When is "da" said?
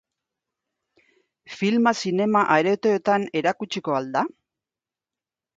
4.17-4.29